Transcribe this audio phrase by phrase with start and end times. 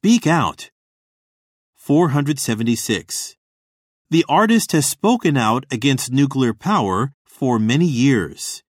[0.00, 0.70] Speak out.
[1.74, 3.34] 476.
[4.10, 8.62] The artist has spoken out against nuclear power for many years.